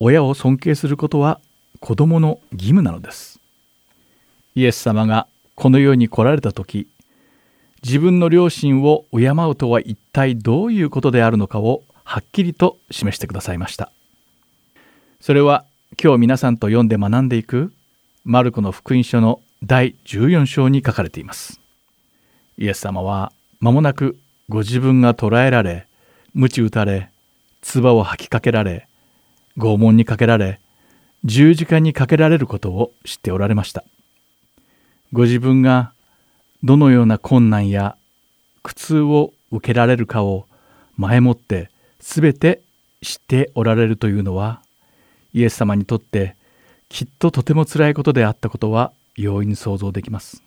[0.00, 1.40] 親を尊敬することは
[1.80, 3.40] 子供の義務なのです。
[4.54, 6.86] イエス様がこの世に来られた時
[7.82, 13.90] 自分の両親を敬うとは一体どういうことであるのかをはっきりと示してくださいました。
[15.22, 15.64] それは
[15.98, 17.72] 今日皆さんと読んで学んでいく
[18.24, 21.60] マルコの福音書の第14章に書かれています。
[22.56, 24.16] イエス様は間もなく
[24.48, 25.88] ご自分が捕らえられ
[26.32, 27.10] 鞭打たれ
[27.62, 28.86] 唾を吐きかけられ
[29.58, 30.60] 拷問にかけられ
[31.24, 33.82] 十字架にかけられることを知っておられました。
[35.12, 35.92] ご自分が
[36.62, 37.96] どのような困難や
[38.62, 40.46] 苦痛を受けられるかを
[40.96, 42.62] 前もって全て
[43.02, 44.62] 知っておられるというのは
[45.34, 46.36] イエス様にとって
[46.92, 50.42] きっととてもつらいことであったことは容易に想像できます。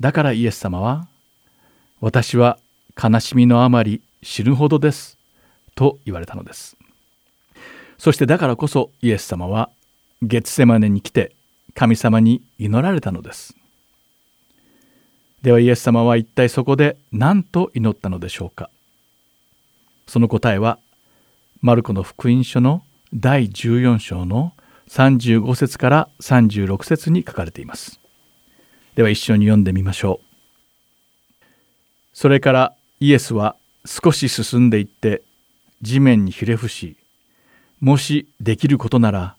[0.00, 1.08] だからイエス様は
[2.00, 2.58] 「私は
[3.00, 5.18] 悲しみのあまり死ぬほどです」
[5.76, 6.78] と言われたのです。
[7.98, 9.68] そしてだからこそイエス様は
[10.22, 11.36] ゲツセマネに来て
[11.74, 13.54] 神様に祈られたのです。
[15.42, 18.70] ではイエス様は一体そこで何と祈ったのでしょうか。
[20.06, 20.78] その答えは
[21.60, 22.82] マルコの福音書の
[23.12, 24.54] 第14章の
[24.88, 28.00] 35節から36節に書かれています。
[28.94, 30.26] では一緒に読んでみましょう。
[32.12, 35.22] それからイエスは少し進んでいって
[35.82, 36.96] 地面にひれ伏し
[37.80, 39.36] もしできることなら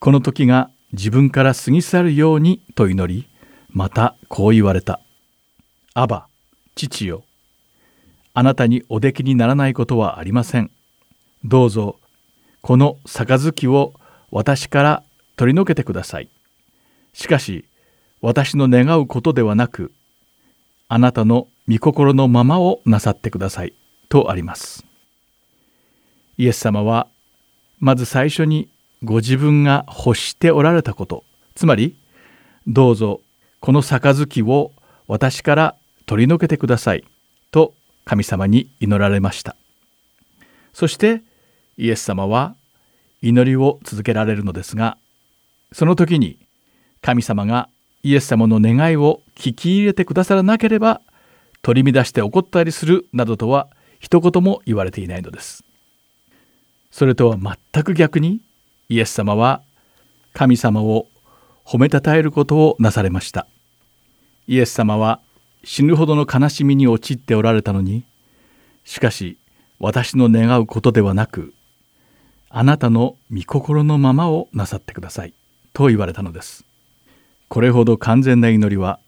[0.00, 3.28] この時が自分から過ぎ去るようにと祈り
[3.70, 5.00] またこう言われた
[5.94, 6.26] 「アバ
[6.74, 7.22] 父よ
[8.34, 10.70] あなたにおできにならないことはありません。
[11.44, 11.98] どうぞ
[12.62, 13.94] この杯を
[14.30, 15.02] 私から
[15.36, 16.28] 取り除けてください。
[17.12, 17.64] しかし
[18.20, 19.92] 私の願うことではなく
[20.88, 23.74] あなたの御心のままをなさってください
[24.08, 24.84] とあります。
[26.36, 27.08] イエス様は
[27.78, 28.68] まず最初に
[29.02, 31.24] ご自分が欲しておられたこと
[31.54, 31.96] つまり
[32.66, 33.20] どうぞ
[33.60, 34.72] この杯を
[35.06, 35.76] 私から
[36.06, 37.04] 取り除けてください
[37.50, 37.74] と
[38.04, 39.56] 神様に祈られました。
[40.72, 41.22] そして
[41.76, 42.54] イエス様は
[43.22, 44.98] 祈りを続けられるのですが
[45.72, 46.38] その時に
[47.00, 47.68] 神様が
[48.02, 51.00] イエス様の願いを聞き入れてくださらなければ
[51.62, 55.64] 取り乱して怒ったりするなどとは一言も言われていないのです。
[56.90, 58.40] それとは全く逆に
[58.88, 59.62] イエス様は
[60.32, 61.08] 神様を
[61.64, 63.46] 褒めたたえることをなされました。
[64.46, 65.20] イエス様は
[65.64, 68.04] 死ぬほどの悲しみに陥っておられたのに
[68.84, 69.36] しかし
[69.78, 71.52] 私の願うことではなく
[72.50, 75.34] あなたの御心のままをなさってください。
[75.72, 76.64] と言われたのです。
[77.48, 79.00] これほど完全な祈りは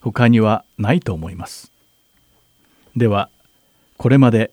[0.00, 1.72] 他にはないと思います。
[2.96, 3.30] では
[3.96, 4.52] これまで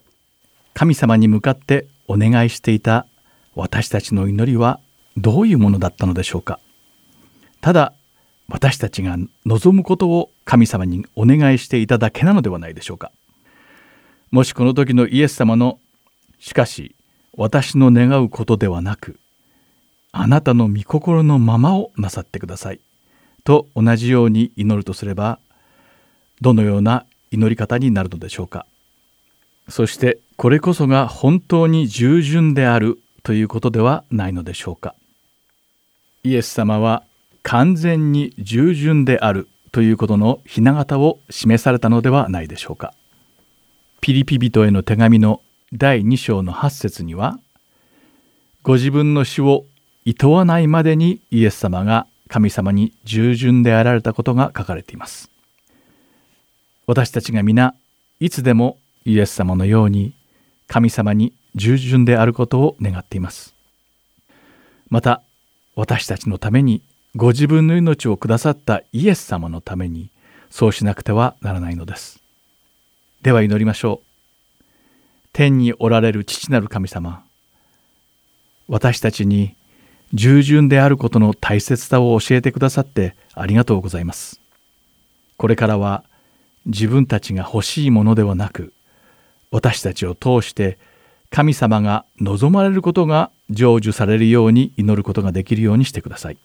[0.74, 3.06] 神様に向かってお願いしていた
[3.54, 4.80] 私たちの祈りは
[5.16, 6.60] どういうものだったのでしょうか。
[7.60, 7.94] ただ
[8.48, 13.12] 私たちが望むことを神様にお願いしていただけなのではないでしょうか。
[14.30, 15.78] もしこの時のイエス様の
[16.38, 16.95] 「しかし
[17.36, 19.18] 私の願うことではなく
[20.12, 22.80] あなたの御心のままをなさってください」
[23.44, 25.38] と同じように祈るとすれば
[26.40, 28.66] どのような祈り方になるのでしょうか。
[29.68, 34.94] そしてこれこそが本当に従順であるということではないのでしょうか。
[36.22, 37.02] イエス様は
[37.42, 42.94] 完全に従順であるということの雛形を示されたのではないでしょうか。
[44.00, 45.40] ピリピ人への手紙の
[45.72, 47.40] 第2章の8節には
[48.62, 49.64] ご自分の死を
[50.04, 55.28] 厭わないまでにイエス様が神様に従順であられたことが書かれています。
[56.86, 57.74] 私たちが皆
[58.20, 60.14] いつでもイエス様のように
[60.68, 63.52] 神様に従順であることを願っています。
[64.88, 65.22] また
[65.74, 66.80] 私たちのために
[67.16, 70.10] ご自分の命をくださったイエス様のために
[70.48, 72.20] そうしなくてはならないのです。
[73.22, 74.05] では祈りましょう。
[75.36, 77.22] 天におられる父なる神様
[78.68, 79.54] 私たちに
[80.14, 84.40] 従順であることの大切さを教えてくださってありがとうございます。
[85.36, 86.04] これからは
[86.64, 88.72] 自分たちが欲しいものではなく
[89.50, 90.78] 私たちを通して
[91.28, 96.38] 神様が望まれることが成就されるように祈ることができるようにしてください。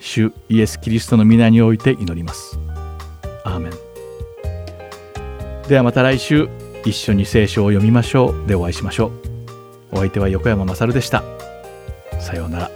[0.00, 2.58] 主イエス・キリストの皆において祈ります。
[3.44, 3.72] アーメン。
[5.68, 6.67] ではまた来週。
[6.84, 8.46] 一緒に聖書を読みましょう。
[8.46, 9.12] でお会いしましょう。
[9.92, 11.22] お相手は横山勝でした。
[12.20, 12.70] さようなら。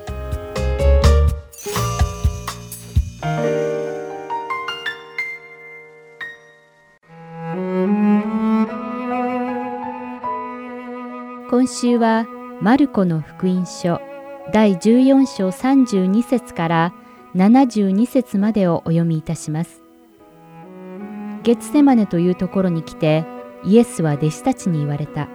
[11.50, 12.26] 今週は
[12.60, 14.00] マルコの福音書
[14.52, 16.94] 第14章32節から
[17.34, 19.82] 72節までをお読みいたします。
[21.42, 23.24] ゲツセマネというところに来て
[23.64, 25.28] イエスは弟子たちに言われた。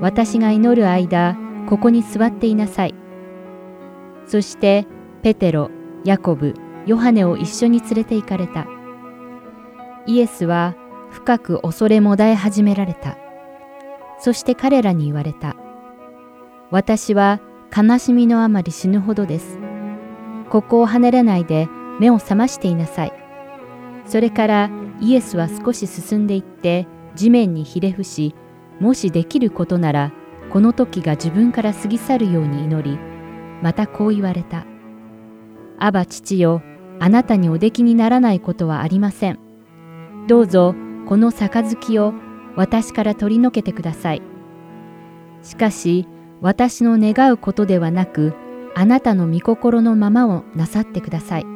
[0.00, 1.36] 私が祈る間、
[1.68, 2.94] ここに座っていなさい。
[4.26, 4.86] そして
[5.22, 5.70] ペテロ、
[6.04, 6.54] ヤコブ、
[6.86, 8.66] ヨハネを一緒に連れて行かれた。
[10.06, 10.74] イエスは
[11.10, 13.18] 深く恐れもだえ始められた。
[14.18, 15.56] そして彼らに言われた。
[16.70, 17.40] 私は
[17.76, 19.58] 悲しみのあまり死ぬほどです。
[20.48, 21.68] ここを離れないで
[22.00, 23.12] 目を覚ましていなさい。
[24.06, 24.70] それから
[25.00, 26.86] イエスは少し進んでいって
[27.20, 28.34] 地面にひれ伏し、
[28.80, 30.10] もしできることなら
[30.50, 32.98] この時が自分から過ぎ去るように祈り、
[33.60, 34.64] またこう言われた。
[35.78, 36.62] アバ父よ、
[36.98, 39.38] あなたにおできにならないことはありません。
[40.28, 40.74] どうぞ
[41.06, 42.14] この杯を
[42.56, 44.22] 私から取り除けてください。
[45.42, 46.08] しかし
[46.40, 48.32] 私の願うことではなく、
[48.74, 51.46] あなたの御心のままをなさってください。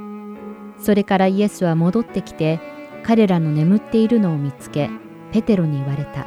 [0.77, 2.61] それからイエスは戻ってきて、
[3.03, 4.91] 彼らの眠っているのを見つけ、
[5.35, 6.27] ペテロに言われた。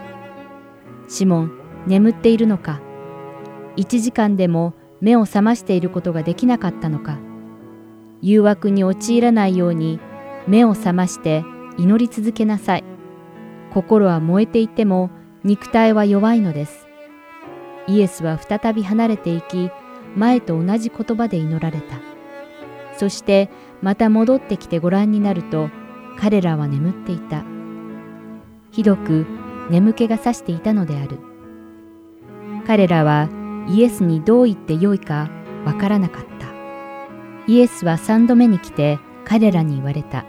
[1.07, 1.51] シモン、
[1.87, 2.81] 眠っているのか？
[3.77, 7.17] 一時間でも目を覚ましていることができなかったのか？
[8.21, 10.01] 誘惑に陥らないように
[10.45, 11.45] 目を覚まして
[11.77, 12.83] 祈り続けなさい。
[13.73, 15.09] 心は燃えていても
[15.45, 16.85] 肉体は弱いのです。
[17.87, 19.71] イエスは再び離れていき、
[20.17, 21.95] 前と同じ言葉で祈られた。
[22.97, 23.49] そして
[23.81, 25.69] また戻ってきてご覧になると、
[26.19, 27.45] 彼らは眠っていた。
[28.77, 29.25] ひどく
[29.71, 31.17] 眠気がさしていたのである。
[32.67, 33.27] 彼らは
[33.67, 35.31] イエスにどう言ってよいか
[35.65, 36.45] わからなかった。
[37.51, 40.25] イエスは三度目に来て彼らに言われた。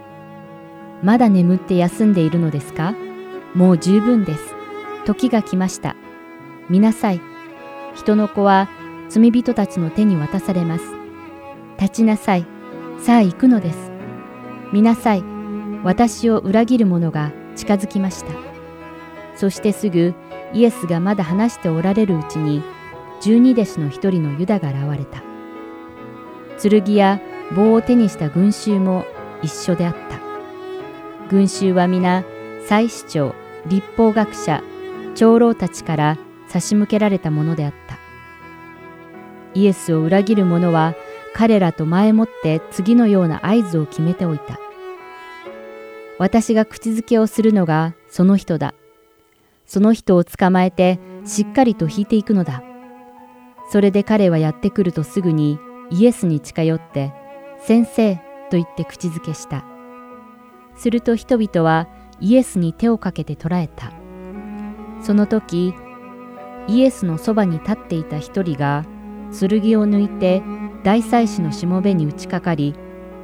[1.03, 2.95] まだ眠って休んでいるのですか？
[3.53, 4.55] もう十分です。
[5.05, 5.95] 時が来ました。
[6.71, 7.21] 見なさい。
[7.93, 8.67] 人の子は
[9.09, 10.85] 罪人たちの手に渡されます。
[11.79, 12.47] 立ちなさい。
[12.97, 13.91] さあ行くのです。
[14.73, 15.23] 見なさい。
[15.83, 18.31] 私を裏切る者が近づきました。
[19.35, 20.13] そしてすぐ
[20.53, 22.63] イエスがまだ話しておられるうちに
[23.21, 25.21] 十二弟子の一人のユダが現れた。
[26.61, 27.19] 剣や
[27.53, 29.05] 棒を手にした群衆も
[29.41, 30.19] 一緒であった。
[31.29, 32.23] 群衆は皆、
[32.65, 33.35] 祭司長、
[33.67, 34.63] 立法学者、
[35.15, 37.99] 長老たちから差し向けられたものであった。
[39.53, 40.95] イエスを裏切る者は
[41.33, 44.59] 彼らと前もって次のような合図を決めておいた。
[46.19, 48.75] 私が口づけをするのがその人だ。
[49.65, 52.61] その人を捕まえてしっかりと引いていくのだ。
[53.71, 55.59] それで彼はやってくるとすぐに
[55.89, 57.13] イエスに近寄って、
[57.61, 58.15] 先生
[58.49, 59.63] と言って口づけした。
[60.75, 61.87] すると人々は
[62.19, 63.91] イエスに手をかけて捕らえた。
[65.01, 65.73] その時、
[66.67, 68.85] イエスのそばに立っていた一人が、
[69.31, 70.41] 剣を抜いて
[70.83, 72.75] 大祭司のしもべに打ちかかり、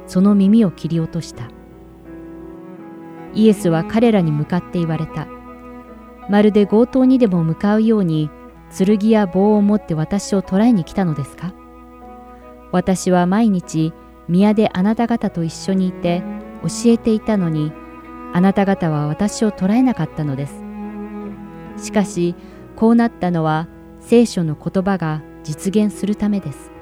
[0.06, 1.55] その耳を切り落とした。
[3.36, 5.28] イエスは彼らに向かって言われた。
[6.28, 8.30] まるで強盗にでも向かうように、
[8.76, 11.52] 剣や棒を持って私を捕らえに来たのですか？
[12.72, 13.92] 私は毎日
[14.26, 16.24] 宮であなた方と一緒にいて
[16.62, 17.70] 教えていたのに
[18.32, 20.64] あなた方は私を捕らえなかったのです。
[21.76, 22.34] しかし
[22.74, 23.68] こうなったのは
[24.00, 26.72] 聖書の言葉が実現するためです。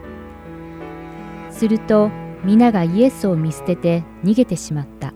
[1.51, 2.11] すると
[2.45, 5.13] 皆がイエスを見捨てて逃げてしまった。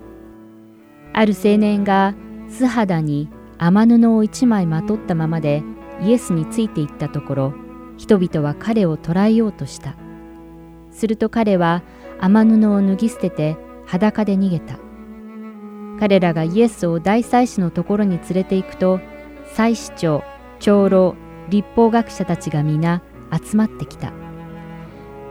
[1.18, 2.14] ある青年が
[2.48, 5.62] 素肌に雨布を一枚まとったままで
[6.00, 7.54] イエスについていったところ
[7.96, 9.96] 人々は彼を捕らえようとした
[10.92, 11.82] すると彼は
[12.20, 13.56] 雨布を脱ぎ捨てて
[13.86, 14.78] 裸で逃げた。
[15.98, 19.00] 彼らがイエスを大祭司のところに連れて行くと、
[19.54, 20.22] 祭司長、
[20.60, 21.16] 長老、
[21.48, 23.02] 立法学者たちが皆
[23.32, 24.12] 集まってきた。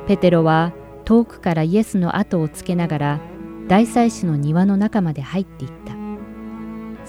[0.07, 0.73] ペテロは
[1.05, 3.19] 遠くからイエスの後をつけながら
[3.67, 5.76] 大祭司の庭の中まで入っていった。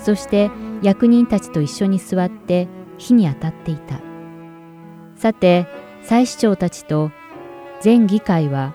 [0.03, 0.51] そして
[0.83, 4.01] 役人たちと一緒に座って火に当たっていた。
[5.17, 5.67] さて、
[6.03, 7.11] 祭司長たちと
[7.81, 8.75] 全議会は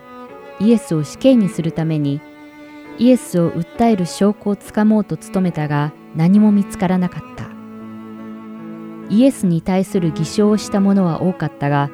[0.59, 2.21] イエスを死刑にするために
[2.99, 7.49] イエスを訴える証拠をつかもうと努めたが何も見つからなかった。
[9.09, 11.89] イエスに対する偽証をした者は多かったが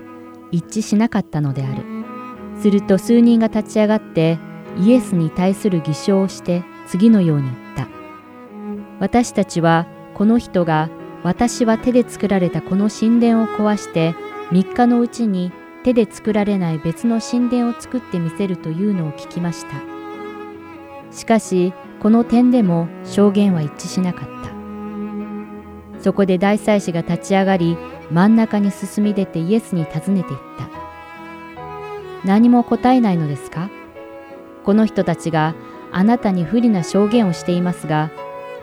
[0.52, 1.84] 一致しなかったのである。
[2.62, 4.38] すると数人が立ち上がって
[4.78, 7.99] イエスに対する偽証をして次のように言った。
[9.00, 10.90] 私たちはこの人が
[11.24, 14.14] 私は手で作られたこの神殿を壊して
[14.52, 15.52] 3日のうちに
[15.84, 19.72] 手で作られない別の神殿を作ってみせるというのを聞きました。
[21.12, 26.04] しかし、この点でも証言は一致しなかった。
[26.04, 27.78] そこで大祭司が立ち上がり、
[28.12, 30.70] 真ん中に進み出てイエスに尋ねていった。
[32.26, 33.70] 何も答えないのですか？
[34.66, 35.56] この人たちが
[35.92, 38.12] あなたに不利な証言をしていますが、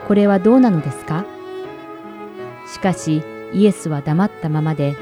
[0.07, 1.25] これはどうなのですか？
[2.73, 4.97] しかし、イエスは黙ったままで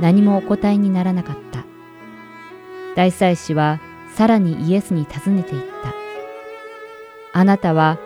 [0.00, 1.64] 何もお答えにならなかった。
[2.94, 3.80] 大祭司は
[4.14, 5.94] さらにイエスに尋ねていった。
[7.32, 7.98] あなたは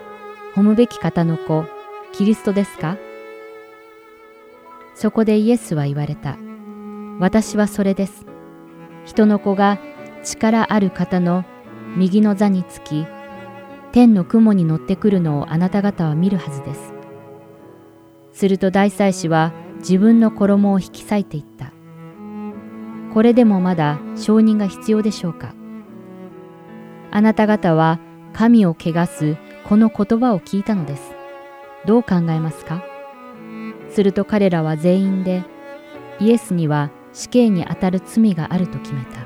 [0.54, 1.64] 褒むべき方の子、
[2.12, 2.98] キリストですか？
[4.94, 6.36] そこでイエスは言われた。
[7.18, 8.26] 私はそれです。
[9.04, 9.78] 人の子が
[10.22, 11.44] 力ある方の
[11.96, 13.06] 右の座につき、
[13.94, 16.92] 天の雲に乗ってくるのをあなた方は見るはずです。
[18.32, 21.72] すると大祭司は自分の衣を引き裂いていった。
[23.14, 25.54] これでもまだ承認が必要でしょうか
[27.12, 28.00] あなた方は
[28.32, 31.12] 神を汚すこの言葉を聞いたのです。
[31.86, 32.82] どう考えますか？
[33.90, 35.44] すると彼らは全員で
[36.18, 39.20] イエスには死刑にあたる罪があると決めた。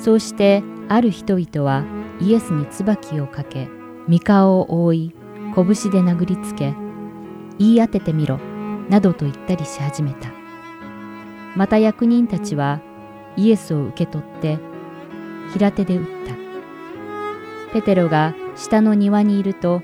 [0.00, 1.84] そうしてある人々は
[2.20, 3.68] イエスに椿をかけ、
[4.08, 5.14] 三顔を覆い、
[5.54, 6.74] 拳で殴りつけ、
[7.58, 8.38] 言い当ててみろ、
[8.88, 10.30] などと言ったりし始めた。
[11.56, 12.80] また役人たちは
[13.36, 14.58] イエスを受け取って
[15.52, 16.34] 平手で撃った。
[17.72, 19.82] ペテロが下の庭にいると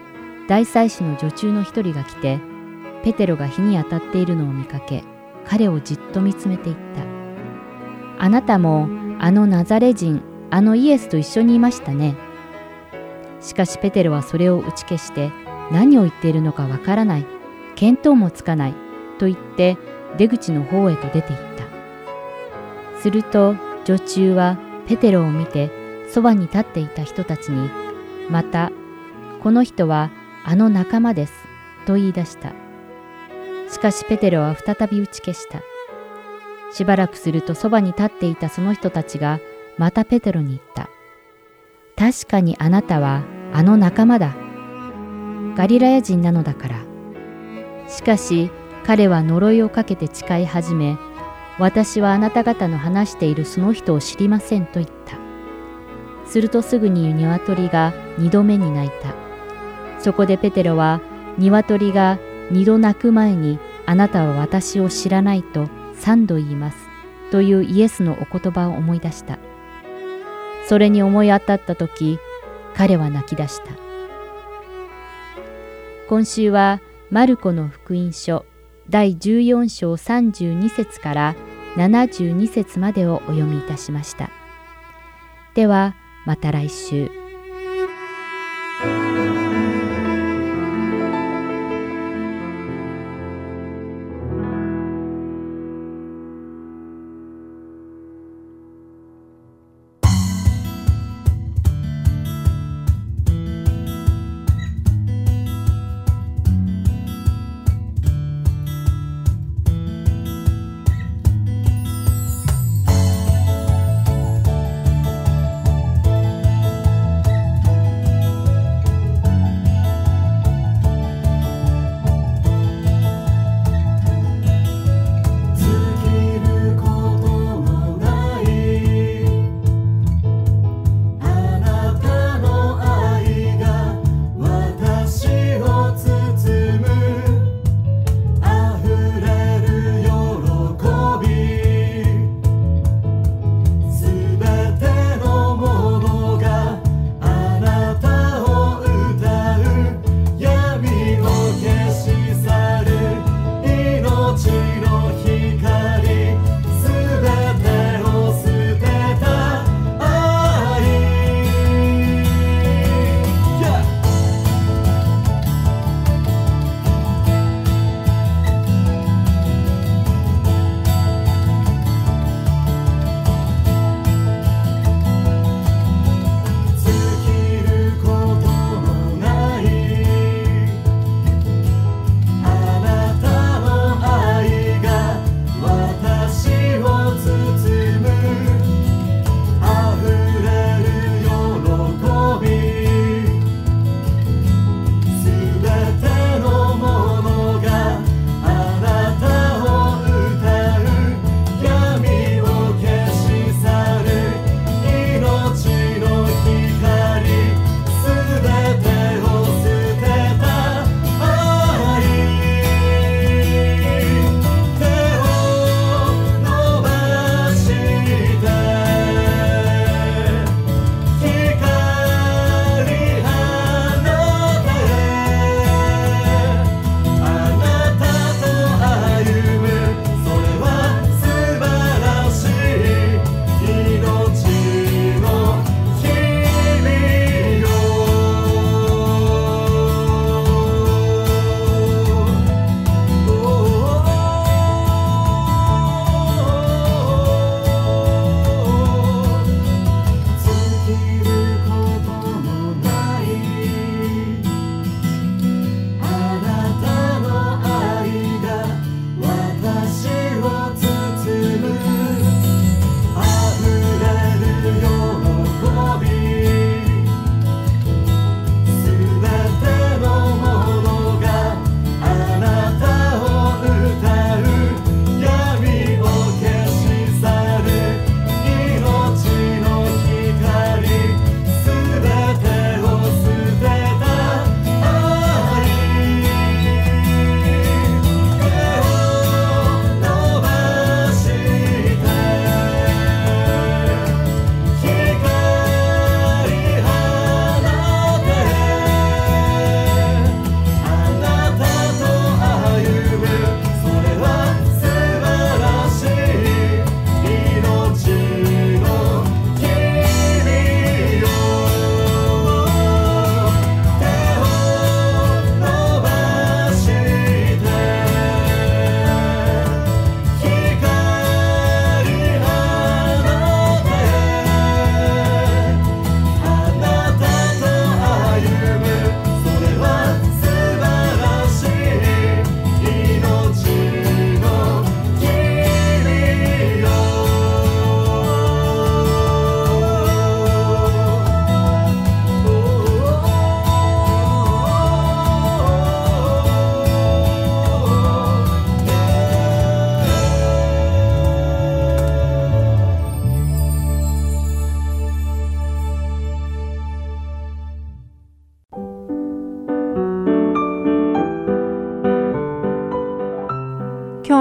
[0.48, 2.40] 大祭司の女中の一人が来て
[3.04, 5.04] ペテロが火に当たっているのを見かけ
[5.44, 7.02] 彼をじっと見つめていった。
[8.22, 12.16] あなたもあのナザレ人、あのイエスと一緒にいましたね。
[13.40, 15.30] しかしペテロはそれを打ち消して
[15.70, 17.26] 何を言っているのかわからない、
[17.76, 18.74] 見当もつかない
[19.18, 19.78] と言って
[20.18, 23.00] 出口の方へと出て行った。
[23.00, 25.70] すると女中はペテロを見て
[26.10, 27.70] そばに立っていた人たちに、
[28.28, 28.72] また、
[29.42, 30.10] この人は
[30.44, 31.32] あの仲間です
[31.86, 32.52] と言い出した。
[33.70, 35.62] しかしペテロは再び打ち消した。
[36.72, 39.40] しばらくするとそばに立っていたその人たちが
[39.80, 40.90] またペテロに言った。
[41.96, 43.24] 確かにあなたは
[43.54, 44.36] あの仲間だ。
[45.56, 46.84] ガリラヤ人なのだから。
[47.88, 48.50] しかし
[48.84, 50.98] 彼は呪いをかけて誓い始め、
[51.58, 55.16] 私はあなた方の話しているその人を知りませんと言った。
[56.26, 59.14] するとすぐに鶏が二度目に鳴いた。
[59.98, 61.00] そこでペテロは
[61.38, 62.18] 鶏が
[62.50, 66.76] 二度鳴く前にあなたは私を知らないと三度言います
[67.30, 69.38] というイエスのお言葉を思い出した。
[70.70, 72.20] それに思い当たった時、
[72.76, 73.72] 彼は泣き出した。
[76.08, 78.46] 今週はマルコの福音書
[78.88, 81.34] 第14章32節から
[81.74, 84.30] 72節までをお読みいたしました。
[85.56, 87.19] ではまた来週。